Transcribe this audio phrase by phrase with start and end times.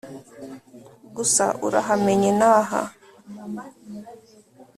[1.15, 2.81] gusa urahamenye na ha